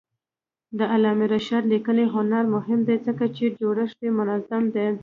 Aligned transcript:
د 0.77 0.79
علامه 0.93 1.25
رشاد 1.33 1.63
لیکنی 1.73 2.05
هنر 2.15 2.43
مهم 2.55 2.79
دی 2.87 2.95
ځکه 3.05 3.25
چې 3.35 3.43
جوړښت 3.59 3.97
یې 4.05 4.11
منظم 4.17 4.63
دی. 4.75 4.85